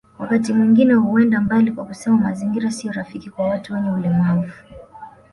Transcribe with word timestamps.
Wakati 0.19 0.53
mwingine 0.53 0.93
huenda 0.93 1.41
mbali 1.41 1.71
kwa 1.71 1.85
kusema 1.85 2.17
mazingira 2.17 2.71
sio 2.71 2.91
rafiki 2.91 3.29
kwa 3.29 3.47
watu 3.49 3.73
wenye 3.73 3.89
ulemavu 3.91 4.51